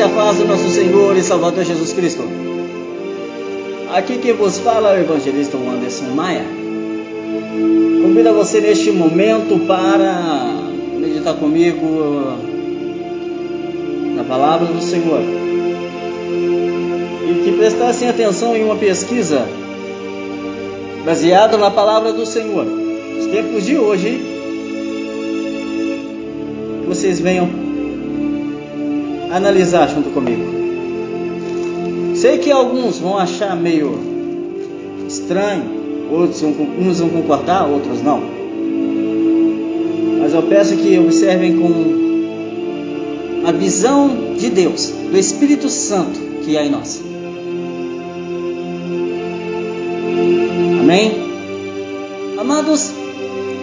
[0.00, 2.22] e a paz do nosso Senhor e Salvador Jesus Cristo.
[3.92, 6.42] Aqui quem vos fala é o evangelista Anderson Maia.
[8.02, 10.54] Convido você neste momento para
[10.98, 12.38] meditar comigo
[14.16, 15.20] na palavra do Senhor.
[17.28, 19.46] E que prestassem atenção em uma pesquisa
[21.04, 22.64] baseada na palavra do Senhor.
[23.18, 24.18] Os tempos de hoje,
[26.88, 27.69] vocês venham
[29.30, 30.60] analisar junto comigo.
[32.14, 33.98] Sei que alguns vão achar meio
[35.06, 35.64] estranho,
[36.10, 38.20] outros vão, uns vão concordar, outros não.
[40.20, 42.00] Mas eu peço que observem com
[43.46, 47.02] a visão de Deus, do Espírito Santo que há em nós.
[50.80, 51.12] Amém?
[52.38, 52.92] Amados,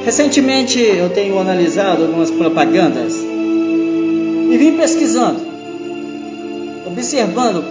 [0.06, 5.47] recentemente eu tenho analisado algumas propagandas e vim pesquisando
[6.98, 7.64] observando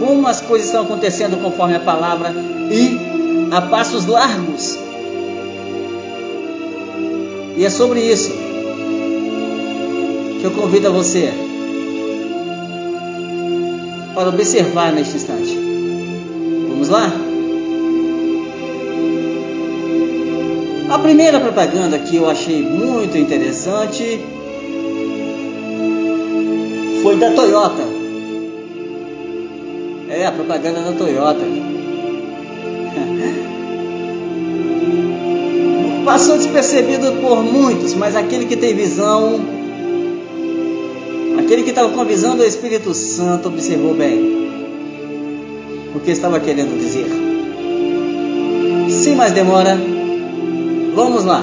[0.00, 2.34] como as coisas estão acontecendo conforme a palavra
[2.70, 4.76] e a passos largos.
[7.56, 8.32] E é sobre isso
[10.40, 11.32] que eu convido a você
[14.12, 15.56] para observar neste instante.
[16.68, 17.12] Vamos lá?
[20.90, 24.20] A primeira propaganda que eu achei muito interessante
[27.02, 27.91] foi da Toyota.
[30.14, 31.40] É, a propaganda da Toyota.
[36.04, 39.40] Passou despercebido por muitos, mas aquele que tem visão,
[41.38, 44.50] aquele que estava com a visão do Espírito Santo, observou bem
[45.94, 47.06] o que estava querendo dizer.
[48.90, 49.78] Sem mais demora,
[50.94, 51.42] vamos lá.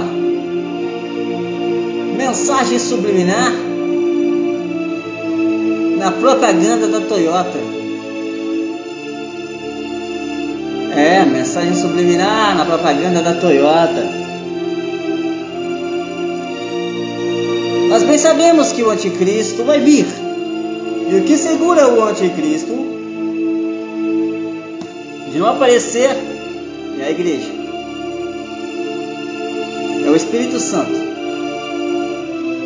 [2.16, 3.52] Mensagem subliminar
[5.98, 7.69] na propaganda da Toyota.
[11.40, 14.04] Mensagem subliminar na propaganda da Toyota.
[17.88, 20.06] Nós bem sabemos que o anticristo vai vir.
[21.10, 22.76] E o que segura o anticristo
[25.32, 26.10] de não aparecer
[27.00, 27.52] é a igreja.
[30.06, 30.92] É o Espírito Santo.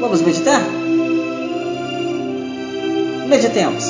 [0.01, 0.63] Vamos meditar?
[3.29, 3.85] Meditemos.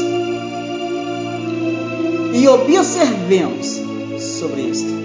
[2.33, 3.92] E observemos
[4.23, 5.03] sobre isto.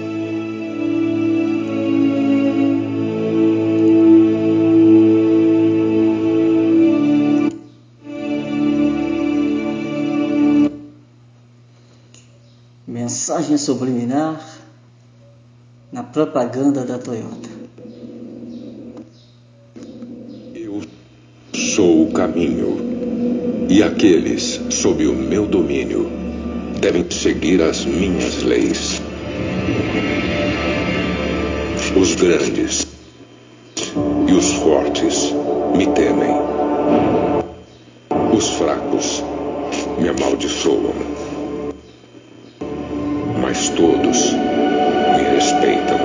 [12.87, 14.39] Mensagem subliminar
[15.91, 17.49] na propaganda da Toyota.
[20.55, 20.81] Eu
[21.53, 26.09] sou o caminho, e aqueles sob o meu domínio
[26.79, 29.08] devem seguir as minhas leis.
[31.99, 32.87] Os grandes
[34.25, 35.33] e os fortes
[35.75, 36.33] me temem.
[38.33, 39.21] Os fracos
[39.99, 40.93] me amaldiçoam.
[43.41, 45.99] Mas todos me respeitam.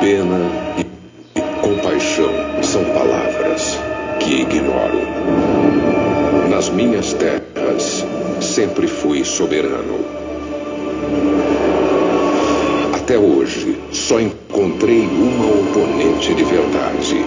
[0.00, 0.40] Pena
[0.78, 2.32] e compaixão
[2.62, 3.78] são palavras
[4.18, 5.02] que ignoro.
[6.48, 8.02] Nas minhas terras
[8.40, 10.22] sempre fui soberano
[13.12, 17.26] até hoje, só encontrei uma oponente de verdade.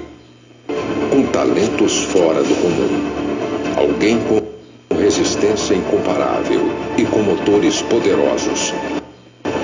[1.12, 3.03] Com talentos fora do comum.
[3.78, 4.41] Alguém com
[4.95, 6.62] resistência incomparável
[6.97, 8.74] e com motores poderosos.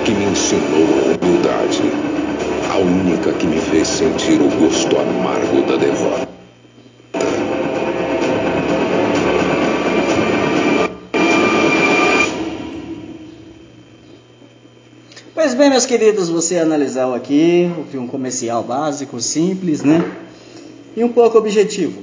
[0.04, 1.82] Que me ensinou a humildade.
[2.70, 6.31] A única que me fez sentir o gosto amargo da derrota.
[15.52, 20.02] Pois bem, meus queridos, você analisou aqui o filme comercial básico, simples, né?
[20.96, 22.02] E um pouco objetivo.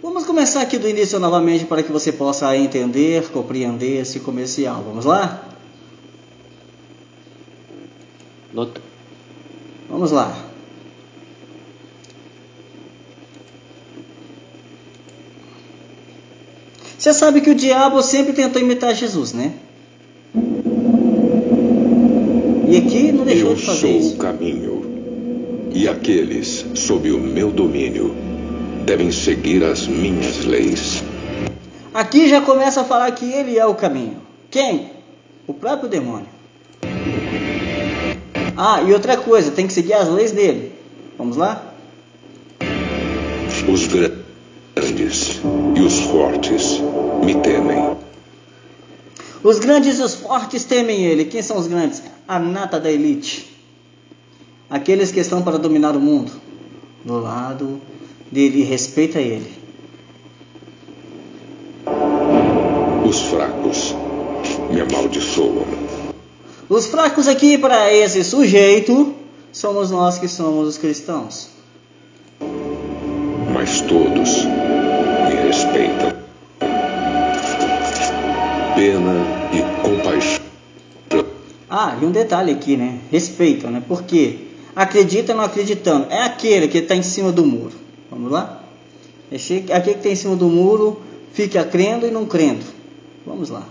[0.00, 4.82] Vamos começar aqui do início novamente para que você possa entender, compreender esse comercial.
[4.82, 5.50] Vamos lá?
[8.54, 8.80] Luta.
[9.90, 10.34] Vamos lá.
[16.98, 19.52] Você sabe que o diabo sempre tentou imitar Jesus, né?
[22.70, 24.14] E aqui não deixou Eu de fazer sou isso.
[24.14, 28.14] o caminho, e aqueles sob o meu domínio
[28.84, 31.02] devem seguir as minhas leis.
[31.92, 34.18] Aqui já começa a falar que ele é o caminho.
[34.50, 34.90] Quem?
[35.46, 36.28] O próprio demônio.
[38.56, 40.72] Ah, e outra coisa, tem que seguir as leis dele.
[41.18, 41.74] Vamos lá?
[43.68, 44.20] Os grandes
[44.74, 45.40] grandes
[45.76, 46.80] e os fortes
[47.24, 47.96] me temem.
[49.42, 51.24] Os grandes e os fortes temem ele.
[51.24, 52.02] Quem são os grandes?
[52.30, 53.50] A nata da elite.
[54.70, 56.30] Aqueles que estão para dominar o mundo.
[57.04, 57.80] Do lado
[58.30, 59.52] dele, respeita ele.
[63.04, 63.96] Os fracos
[64.70, 65.66] me amaldiçoam.
[66.68, 69.12] Os fracos aqui para esse sujeito
[69.52, 71.48] somos nós que somos os cristãos.
[73.52, 76.12] Mas todos me respeitam.
[78.76, 79.16] Pena
[79.52, 80.49] e compaixão.
[81.70, 82.98] Ah, e um detalhe aqui, né?
[83.12, 83.80] Respeitam, né?
[83.86, 84.38] Por quê?
[84.74, 86.06] Acredita não acreditando.
[86.10, 87.74] É aquele que está em cima do muro.
[88.10, 88.60] Vamos lá?
[89.30, 91.00] Aquele que está em cima do muro
[91.32, 92.64] fica crendo e não crendo.
[93.24, 93.62] Vamos lá.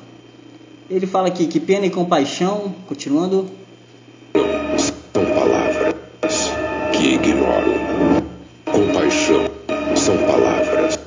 [0.90, 3.48] Ele fala aqui que pena e compaixão, continuando.
[5.13, 5.94] São palavras
[6.94, 7.74] que ignoro.
[8.63, 9.50] Compaixão
[9.98, 10.98] são palavras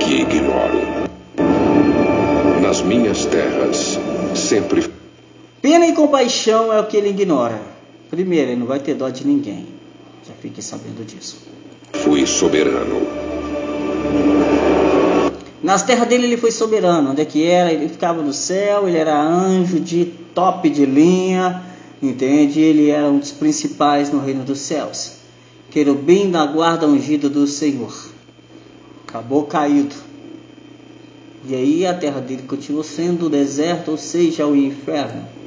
[0.00, 1.08] que ignoro.
[2.60, 3.96] Nas minhas terras,
[4.34, 4.97] sempre.
[5.60, 7.60] Pena e compaixão é o que ele ignora.
[8.10, 9.66] Primeiro, ele não vai ter dó de ninguém.
[10.26, 11.38] Já fiquem sabendo disso.
[11.94, 13.02] Fui soberano.
[15.62, 17.10] Nas terras dele ele foi soberano.
[17.10, 17.72] Onde é que era?
[17.72, 21.62] Ele ficava no céu, ele era anjo de top de linha,
[22.00, 22.60] entende?
[22.60, 25.14] Ele era um dos principais no reino dos céus.
[25.70, 27.92] Querubim da guarda ungida do Senhor.
[29.06, 29.96] Acabou caído.
[31.46, 35.37] E aí a terra dele continuou sendo o deserto, ou seja, o inferno.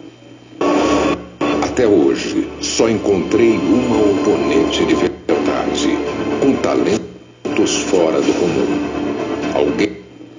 [1.71, 5.97] Até hoje, só encontrei uma oponente de verdade,
[6.41, 8.67] com talentos fora do comum.
[9.55, 9.91] Alguém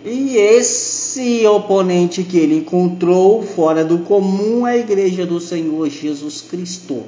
[0.04, 6.42] E esse oponente que ele encontrou fora do comum é a igreja do Senhor Jesus
[6.42, 7.04] Cristo,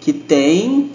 [0.00, 0.90] que tem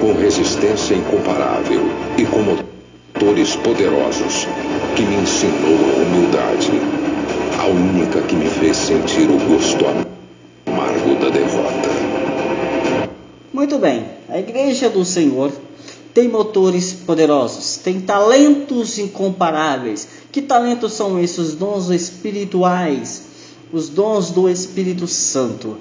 [0.00, 1.82] com resistência incomparável
[2.16, 4.46] e com motores poderosos,
[4.94, 6.70] que me ensinou a humildade,
[7.60, 10.14] a única que me fez sentir o gosto amargo
[11.16, 11.88] da derrota.
[13.52, 15.52] Muito bem, a igreja do Senhor
[16.12, 20.06] tem motores poderosos, tem talentos incomparáveis.
[20.30, 21.38] Que talentos são esses?
[21.38, 23.22] Os dons espirituais,
[23.72, 25.76] os dons do Espírito Santo.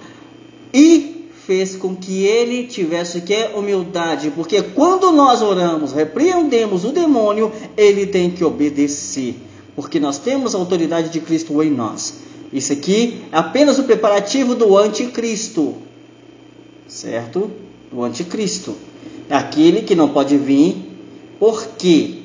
[0.74, 7.52] E fez com que ele tivesse que humildade, porque quando nós oramos, repreendemos o demônio,
[7.76, 9.36] ele tem que obedecer,
[9.76, 12.16] porque nós temos a autoridade de Cristo em nós.
[12.54, 15.76] Isso aqui é apenas o preparativo do anticristo,
[16.88, 17.50] certo?
[17.92, 18.76] Do anticristo.
[19.28, 20.78] É aquele que não pode vir,
[21.40, 22.20] porque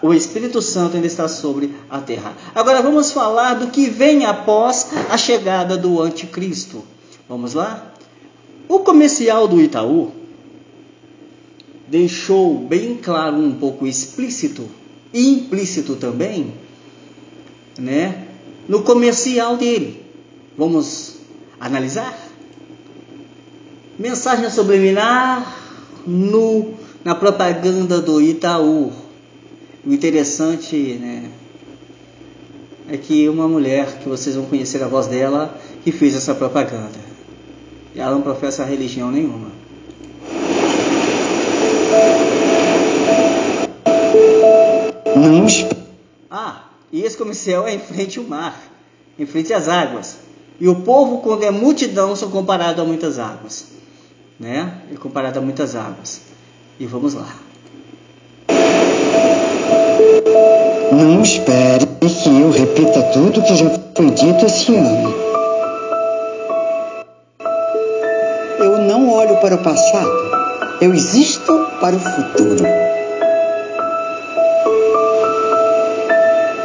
[0.00, 2.34] o Espírito Santo ainda está sobre a terra.
[2.54, 6.82] Agora vamos falar do que vem após a chegada do anticristo.
[7.28, 7.92] Vamos lá?
[8.66, 10.12] O comercial do Itaú
[11.86, 14.66] deixou bem claro, um pouco explícito
[15.12, 16.54] e implícito também,
[17.78, 18.25] né?
[18.68, 20.02] No comercial dele.
[20.56, 21.16] Vamos
[21.60, 22.16] analisar?
[23.98, 25.56] Mensagem subliminar
[26.06, 26.74] no,
[27.04, 28.92] na propaganda do Itaú.
[29.84, 31.30] O interessante, né?
[32.88, 37.06] É que uma mulher que vocês vão conhecer a voz dela que fez essa propaganda.
[37.94, 39.50] Ela não professa religião nenhuma.
[45.16, 45.46] Não
[46.30, 48.60] Ah, e esse comercial é em frente ao mar,
[49.18, 50.18] em frente às águas.
[50.60, 53.66] E o povo, quando é multidão, são comparados a muitas águas.
[54.38, 54.82] Né?
[54.92, 56.20] É comparado a muitas águas.
[56.78, 57.34] E vamos lá.
[60.92, 65.14] Não espere que eu repita tudo que já foi dito esse ano.
[68.58, 70.10] Eu não olho para o passado,
[70.80, 72.95] eu existo para o futuro.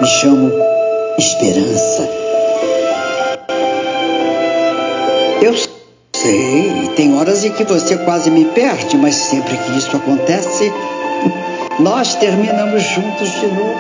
[0.01, 0.51] Me chamo
[1.19, 2.09] Esperança.
[5.43, 5.53] Eu
[6.15, 10.73] sei, tem horas em que você quase me perde, mas sempre que isso acontece,
[11.77, 13.79] nós terminamos juntos de novo.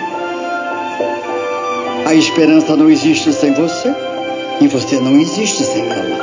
[2.05, 3.91] A esperança não existe sem você
[4.59, 6.19] e você não existe sem ela.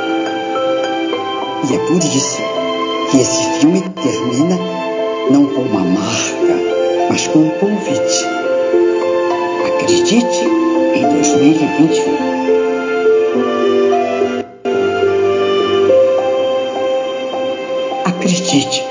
[1.69, 2.41] E é por isso
[3.11, 4.57] que esse filme termina
[5.29, 6.55] não com uma marca,
[7.09, 8.48] mas com um convite.
[9.89, 10.45] Acredite
[10.93, 12.13] em 2021.
[18.05, 18.83] Acredite.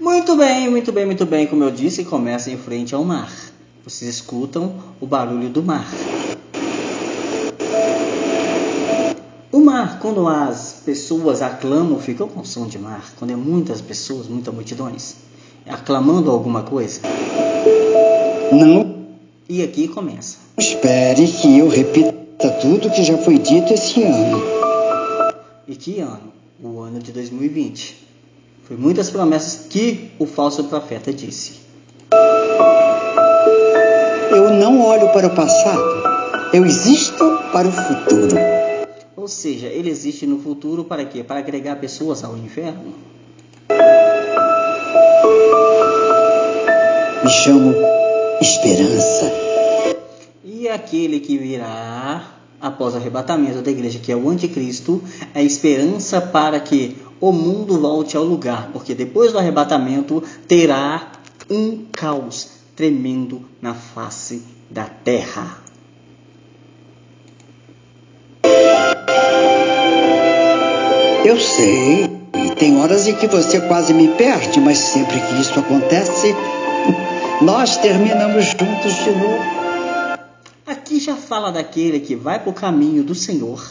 [0.00, 1.46] Muito bem, muito bem, muito bem.
[1.46, 3.30] Como eu disse, começa em frente ao mar.
[3.84, 5.86] Vocês escutam o barulho do mar.
[9.52, 13.04] O mar, quando as pessoas aclamam, fica com som de mar.
[13.18, 15.16] Quando é muitas pessoas, muitas multidões.
[15.68, 17.02] aclamando alguma coisa?
[18.56, 18.96] Não.
[19.48, 20.38] E aqui começa.
[20.56, 24.42] Espere que eu repita tudo que já foi dito esse ano.
[25.68, 26.32] E que ano?
[26.62, 28.06] O ano de 2020.
[28.64, 31.60] Foi muitas promessas que o falso profeta disse.
[34.30, 35.82] Eu não olho para o passado.
[36.52, 38.36] Eu existo para o futuro.
[39.14, 41.22] Ou seja, ele existe no futuro para quê?
[41.22, 42.94] Para agregar pessoas ao inferno?
[47.22, 47.95] Me chamo
[48.40, 49.32] Esperança.
[50.44, 55.02] E aquele que virá após o arrebatamento da igreja, que é o anticristo,
[55.34, 61.12] é esperança para que o mundo volte ao lugar, porque depois do arrebatamento terá
[61.50, 65.66] um caos tremendo na face da terra.
[71.24, 72.14] Eu sei.
[72.58, 76.34] Tem horas em que você quase me perde, mas sempre que isso acontece,
[77.40, 79.56] nós terminamos juntos de novo.
[80.66, 83.62] Aqui já fala daquele que vai para o caminho do Senhor,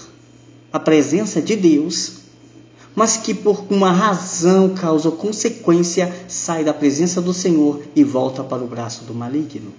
[0.72, 2.20] a presença de Deus,
[2.96, 8.44] mas que por uma razão, causa ou consequência, sai da presença do Senhor e volta
[8.44, 9.74] para o braço do maligno.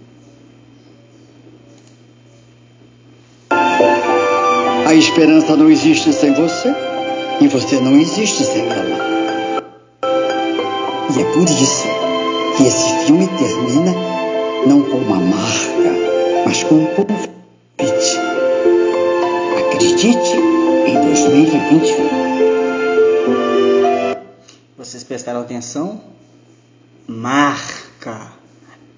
[4.86, 6.74] A esperança não existe sem você
[7.40, 9.62] e você não existe sem ela.
[11.16, 12.05] E é por isso
[12.56, 13.92] que esse filme termina
[14.66, 15.92] não com uma marca,
[16.46, 17.36] mas com um convite.
[19.58, 20.36] Acredite
[20.86, 22.08] em 2021.
[24.78, 26.00] Vocês prestaram atenção?
[27.06, 28.32] Marca.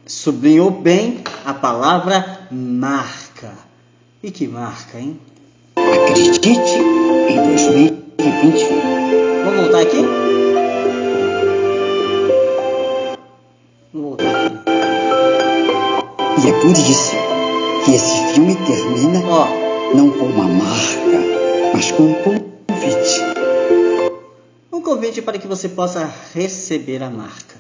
[0.07, 3.51] Sublinhou bem a palavra marca.
[4.23, 5.19] E que marca, hein?
[5.77, 6.79] Acredite
[7.29, 9.45] em 2021.
[9.45, 10.28] Vamos voltar aqui?
[16.69, 17.17] E é por isso
[17.83, 23.21] que esse filme termina Ó, não com uma marca, mas com um convite.
[24.71, 27.57] um convite para que você possa receber a marca.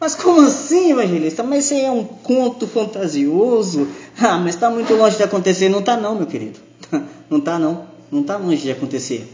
[0.00, 1.42] Mas como assim, evangelista?
[1.42, 3.88] Mas isso aí é um conto fantasioso?
[4.18, 5.68] Ah, mas está muito longe de acontecer.
[5.68, 6.58] Não está não, meu querido.
[7.28, 7.86] Não está não.
[8.10, 9.30] Não está longe de acontecer.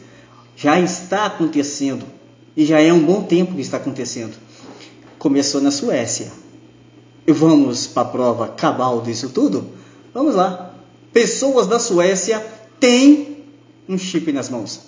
[0.56, 2.04] Já está acontecendo.
[2.56, 4.34] E já é um bom tempo que está acontecendo.
[5.16, 6.41] Começou na Suécia.
[7.26, 9.66] E vamos para a prova cabal disso tudo?
[10.12, 10.74] Vamos lá.
[11.12, 12.44] Pessoas da Suécia
[12.80, 13.44] têm
[13.88, 14.80] um chip nas mãos.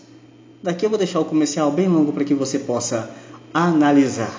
[0.63, 3.11] Daqui eu vou deixar o comercial bem longo para que você possa
[3.53, 4.35] analisar.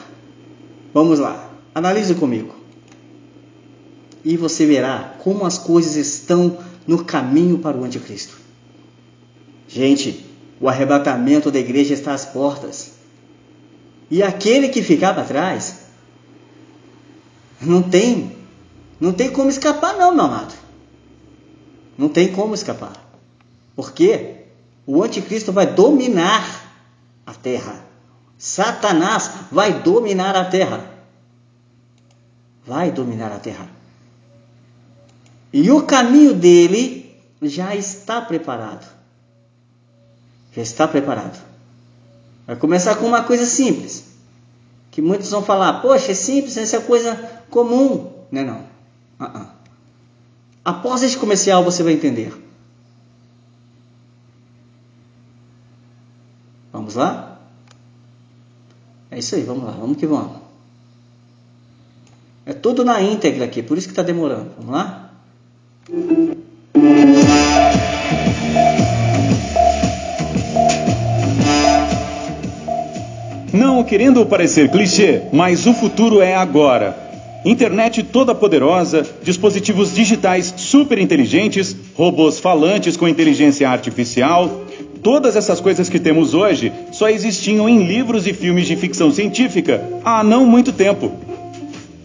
[0.94, 2.56] Vamos lá, analise comigo.
[4.24, 8.38] E você verá como as coisas estão no caminho para o anticristo.
[9.68, 10.26] Gente,
[10.60, 12.92] o arrebatamento da igreja está às portas.
[14.10, 15.86] E aquele que ficar para trás
[17.62, 18.36] não tem,
[19.00, 20.54] não tem como escapar não, meu amado.
[21.98, 22.94] Não tem como escapar.
[23.76, 24.46] Porque
[24.86, 26.44] o anticristo vai dominar
[27.26, 27.84] a terra.
[28.38, 30.92] Satanás vai dominar a terra.
[32.66, 33.70] Vai dominar a terra.
[35.54, 38.86] E o caminho dele já está preparado.
[40.54, 41.42] Já está preparado.
[42.46, 44.15] Vai começar com uma coisa simples.
[44.96, 47.18] Que muitos vão falar, poxa, é simples, essa é coisa
[47.50, 48.14] comum.
[48.32, 48.60] Não é não.
[49.20, 49.48] Uh -uh.
[50.64, 52.34] Após este comercial você vai entender.
[56.72, 57.42] Vamos lá?
[59.12, 60.38] É isso aí, vamos lá, vamos que vamos.
[62.46, 64.52] É tudo na íntegra aqui, por isso que está demorando.
[64.58, 65.05] Vamos lá?
[73.66, 76.96] Não querendo parecer clichê, mas o futuro é agora.
[77.44, 84.66] Internet toda poderosa, dispositivos digitais super inteligentes, robôs falantes com inteligência artificial.
[85.02, 89.84] Todas essas coisas que temos hoje só existiam em livros e filmes de ficção científica
[90.06, 91.12] há não muito tempo.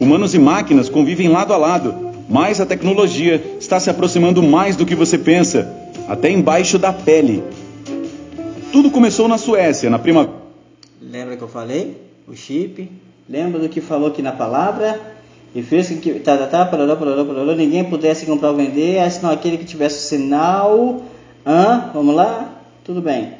[0.01, 1.95] Humanos e máquinas convivem lado a lado,
[2.27, 5.71] mas a tecnologia está se aproximando mais do que você pensa,
[6.09, 7.45] até embaixo da pele.
[8.73, 10.40] Tudo começou na Suécia, na primavera.
[11.01, 11.97] Lembra que eu falei?
[12.29, 12.91] O chip.
[13.29, 15.01] Lembra do que falou aqui na palavra?
[15.55, 19.31] E fez que tá, tá, tá, parará, parará, parará, ninguém pudesse comprar ou vender, senão
[19.31, 21.03] aquele que tivesse o sinal.
[21.45, 21.91] Hã?
[21.93, 22.53] Vamos lá?
[22.85, 23.35] Tudo bem.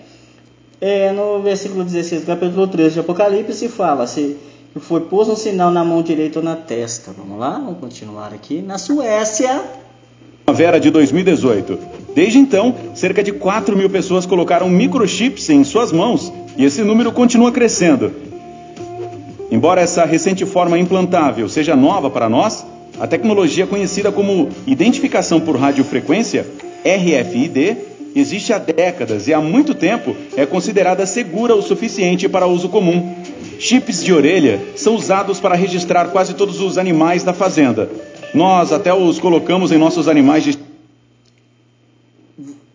[0.81, 4.37] É, no versículo 16 do capítulo 13 de Apocalipse fala se
[4.79, 7.13] foi pôs um sinal na mão direita ou na testa.
[7.13, 7.53] Vamos lá?
[7.59, 8.63] Vamos continuar aqui.
[8.63, 9.63] Na Suécia.
[10.47, 11.79] Primavera de 2018.
[12.15, 17.13] Desde então, cerca de 4 mil pessoas colocaram microchips em suas mãos e esse número
[17.13, 18.13] continua crescendo.
[19.51, 22.65] Embora essa recente forma implantável seja nova para nós,
[23.01, 26.47] a tecnologia conhecida como identificação por radiofrequência,
[26.85, 27.77] RFID,
[28.15, 33.15] existe há décadas e há muito tempo é considerada segura o suficiente para uso comum.
[33.59, 37.91] Chips de orelha são usados para registrar quase todos os animais da fazenda.
[38.33, 40.70] Nós até os colocamos em nossos animais de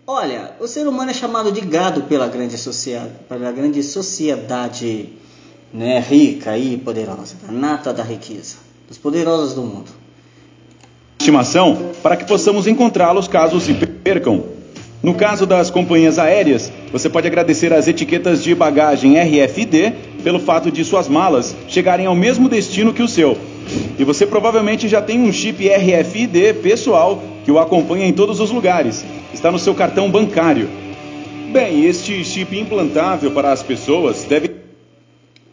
[0.07, 5.09] Olha, o ser humano é chamado de gado pela grande, sociedade, pela grande sociedade
[5.73, 8.57] né, rica e poderosa, a nata da riqueza,
[8.87, 9.89] dos poderosos do mundo.
[11.19, 14.43] Estimação para que possamos encontrá-los caso se percam.
[15.01, 19.91] No caso das companhias aéreas, você pode agradecer às etiquetas de bagagem RFD
[20.23, 23.35] pelo fato de suas malas chegarem ao mesmo destino que o seu.
[23.97, 28.51] E você provavelmente já tem um chip RFID pessoal que o acompanha em todos os
[28.51, 29.03] lugares.
[29.35, 30.69] Está no seu cartão bancário.
[31.51, 34.49] Bem, este chip implantável para as pessoas deve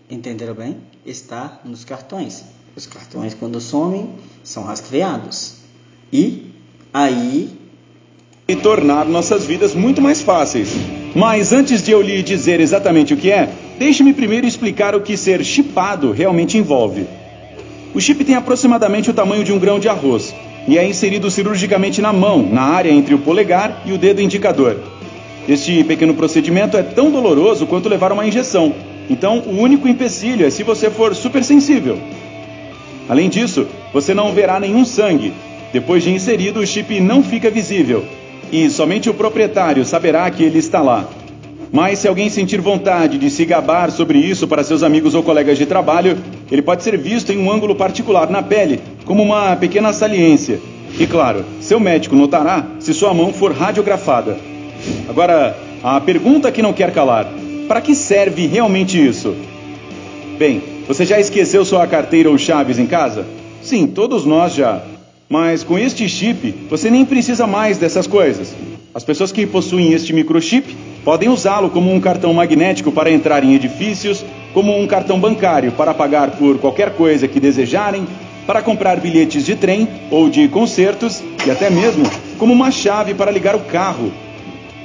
[0.09, 0.77] Entenderam bem?
[1.05, 2.45] Está nos cartões.
[2.77, 4.11] Os cartões, quando somem,
[4.45, 5.57] são rastreados.
[6.13, 6.53] E
[6.95, 7.51] aí.
[8.47, 10.71] E tornar nossas vidas muito mais fáceis.
[11.15, 15.17] Mas antes de eu lhe dizer exatamente o que é, deixe-me primeiro explicar o que
[15.17, 17.05] ser chipado realmente envolve.
[17.93, 20.33] O chip tem aproximadamente o tamanho de um grão de arroz
[20.67, 24.77] e é inserido cirurgicamente na mão, na área entre o polegar e o dedo indicador.
[25.49, 28.75] Este pequeno procedimento é tão doloroso quanto levar uma injeção,
[29.11, 31.99] então, o único empecilho é se você for super sensível.
[33.09, 35.33] Além disso, você não verá nenhum sangue.
[35.73, 38.05] Depois de inserido, o chip não fica visível
[38.51, 41.09] e somente o proprietário saberá que ele está lá.
[41.73, 45.57] Mas se alguém sentir vontade de se gabar sobre isso para seus amigos ou colegas
[45.57, 46.19] de trabalho,
[46.53, 50.61] ele pode ser visto em um ângulo particular na pele, como uma pequena saliência.
[51.01, 54.37] E claro, seu médico notará se sua mão for radiografada.
[55.09, 57.27] Agora, a pergunta que não quer calar:
[57.67, 59.35] para que serve realmente isso?
[60.39, 63.25] Bem, você já esqueceu sua carteira ou chaves em casa?
[63.63, 64.83] Sim, todos nós já.
[65.31, 68.53] Mas com este chip, você nem precisa mais dessas coisas.
[68.95, 73.55] As pessoas que possuem este microchip podem usá-lo como um cartão magnético para entrar em
[73.55, 78.07] edifícios, como um cartão bancário para pagar por qualquer coisa que desejarem,
[78.47, 82.05] para comprar bilhetes de trem ou de concertos e até mesmo
[82.39, 84.13] como uma chave para ligar o carro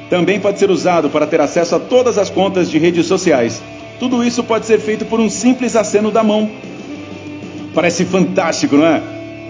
[0.10, 3.62] também pode ser usado para ter acesso a todas as contas de redes sociais.
[4.00, 6.50] Tudo isso pode ser feito por um simples aceno da mão.
[7.74, 9.02] Parece fantástico, não é?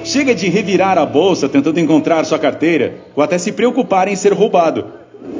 [0.04, 4.34] Chega de revirar a bolsa tentando encontrar sua carteira ou até se preocupar em ser
[4.34, 4.86] roubado.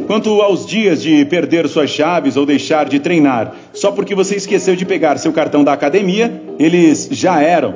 [0.08, 4.76] Quanto aos dias de perder suas chaves ou deixar de treinar só porque você esqueceu
[4.76, 7.76] de pegar seu cartão da academia, eles já eram.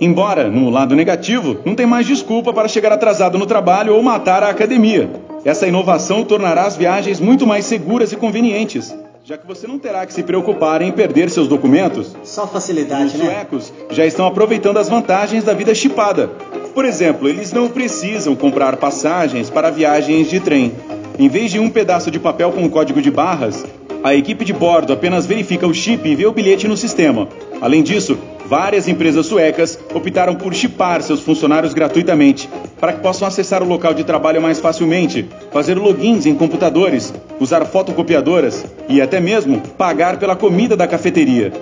[0.00, 4.42] Embora, no lado negativo, não tem mais desculpa para chegar atrasado no trabalho ou matar
[4.42, 5.10] a academia.
[5.44, 10.04] Essa inovação tornará as viagens muito mais seguras e convenientes, já que você não terá
[10.06, 12.16] que se preocupar em perder seus documentos.
[12.24, 13.24] Só facilidade, Os né?
[13.26, 16.28] suecos já estão aproveitando as vantagens da vida chipada.
[16.74, 20.72] Por exemplo, eles não precisam comprar passagens para viagens de trem.
[21.16, 23.64] Em vez de um pedaço de papel com código de barras,
[24.02, 27.28] a equipe de bordo apenas verifica o chip e vê o bilhete no sistema.
[27.60, 32.48] Além disso, várias empresas suecas optaram por chipar seus funcionários gratuitamente,
[32.80, 37.64] para que possam acessar o local de trabalho mais facilmente, fazer logins em computadores, usar
[37.64, 41.52] fotocopiadoras e até mesmo pagar pela comida da cafeteria.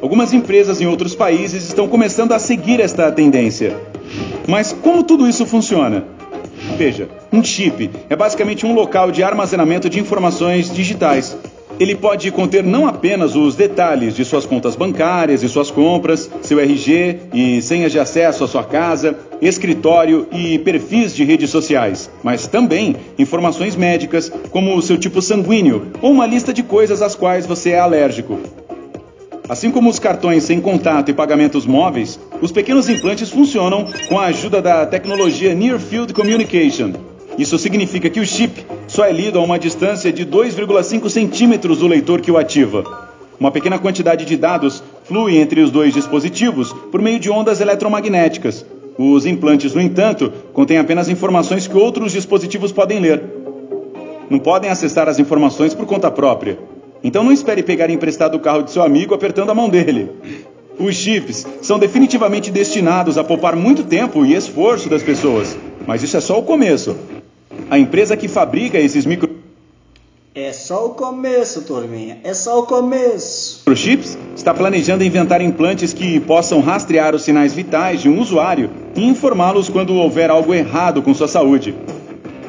[0.00, 3.76] Algumas empresas em outros países estão começando a seguir esta tendência.
[4.46, 6.04] Mas como tudo isso funciona?
[6.76, 11.36] Veja, um chip é basicamente um local de armazenamento de informações digitais.
[11.78, 16.60] Ele pode conter não apenas os detalhes de suas contas bancárias e suas compras, seu
[16.60, 22.46] RG e senhas de acesso à sua casa, escritório e perfis de redes sociais, mas
[22.46, 27.44] também informações médicas, como o seu tipo sanguíneo ou uma lista de coisas às quais
[27.44, 28.38] você é alérgico.
[29.46, 34.24] Assim como os cartões sem contato e pagamentos móveis, os pequenos implantes funcionam com a
[34.26, 36.92] ajuda da tecnologia Near Field Communication.
[37.36, 41.86] Isso significa que o chip só é lido a uma distância de 2,5 centímetros do
[41.86, 43.10] leitor que o ativa.
[43.38, 48.64] Uma pequena quantidade de dados flui entre os dois dispositivos por meio de ondas eletromagnéticas.
[48.96, 53.22] Os implantes, no entanto, contêm apenas informações que outros dispositivos podem ler.
[54.30, 56.58] Não podem acessar as informações por conta própria.
[57.04, 60.10] Então não espere pegar emprestado o carro de seu amigo apertando a mão dele.
[60.78, 65.54] Os chips são definitivamente destinados a poupar muito tempo e esforço das pessoas,
[65.86, 66.96] mas isso é só o começo.
[67.70, 69.30] A empresa que fabrica esses micro
[70.34, 72.18] É só o começo, turminha.
[72.24, 73.58] É só o começo.
[73.60, 79.04] microchips está planejando inventar implantes que possam rastrear os sinais vitais de um usuário e
[79.04, 81.74] informá-los quando houver algo errado com sua saúde.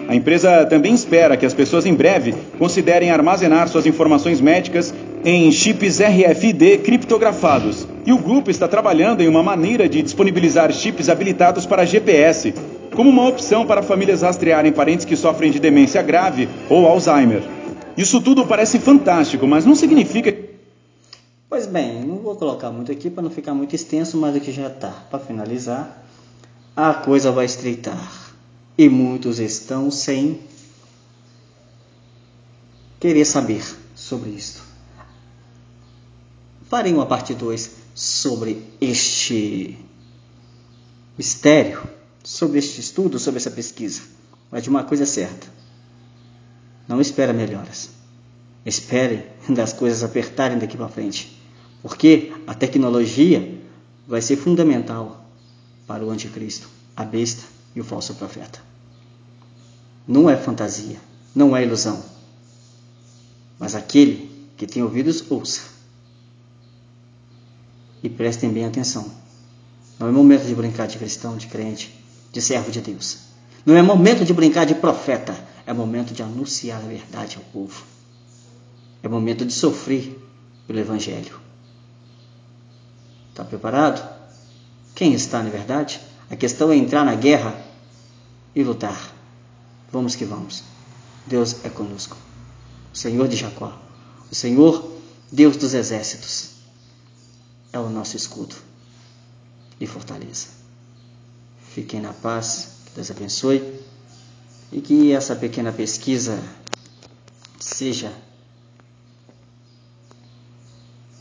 [0.08, 5.52] A empresa também espera que as pessoas em breve considerem armazenar suas informações médicas em
[5.52, 7.88] chips RFID criptografados.
[8.06, 12.54] E o grupo está trabalhando em uma maneira de disponibilizar chips habilitados para GPS,
[12.96, 17.42] como uma opção para famílias rastrearem parentes que sofrem de demência grave ou Alzheimer.
[17.98, 20.36] Isso tudo parece fantástico, mas não significa.
[21.50, 24.68] Pois bem, não vou colocar muito aqui para não ficar muito extenso, mas aqui já
[24.68, 24.92] está.
[25.10, 26.06] Para finalizar,
[26.76, 28.25] a coisa vai estreitar.
[28.78, 30.42] E muitos estão sem
[33.00, 33.64] querer saber
[33.96, 34.62] sobre isto.
[36.68, 39.78] Farei uma parte 2 sobre este
[41.18, 41.88] mistério,
[42.22, 44.02] sobre este estudo, sobre essa pesquisa.
[44.52, 45.48] Mas de uma coisa é certa:
[46.86, 47.90] não espera melhoras.
[48.66, 51.40] Espere das coisas apertarem daqui para frente,
[51.82, 53.62] porque a tecnologia
[54.06, 55.24] vai ser fundamental
[55.88, 58.60] para o anticristo, a besta e o falso profeta.
[60.08, 60.98] Não é fantasia,
[61.34, 62.02] não é ilusão.
[63.60, 65.62] Mas aquele que tem ouvidos, ouça.
[68.02, 69.12] E prestem bem atenção.
[70.00, 71.94] Não é momento de brincar de cristão, de crente,
[72.32, 73.20] de servo de Deus.
[73.66, 75.36] Não é momento de brincar de profeta
[75.66, 77.84] é momento de anunciar a verdade ao povo.
[79.02, 80.20] É momento de sofrer
[80.68, 81.40] pelo Evangelho.
[83.32, 84.08] Está preparado?
[84.94, 86.00] Quem está na verdade?
[86.30, 87.56] A questão é entrar na guerra
[88.56, 89.14] e lutar.
[89.92, 90.64] Vamos que vamos.
[91.26, 92.18] Deus é conosco.
[92.94, 93.78] O Senhor de Jacó.
[94.32, 94.92] O Senhor,
[95.32, 96.52] Deus dos exércitos,
[97.72, 98.56] é o nosso escudo
[99.80, 100.48] e fortaleza.
[101.74, 102.70] Fiquem na paz.
[102.86, 103.86] Que Deus abençoe
[104.72, 106.42] e que essa pequena pesquisa
[107.60, 108.12] seja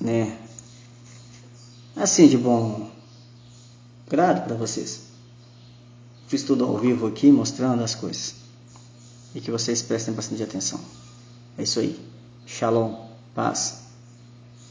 [0.01, 0.39] né
[1.97, 2.91] assim de bom
[4.09, 5.03] grado para vocês.
[6.27, 8.35] Fiz tudo ao vivo aqui mostrando as coisas
[9.35, 10.81] e que vocês prestem bastante atenção.
[11.59, 11.99] É isso aí.
[12.47, 13.84] Shalom, paz.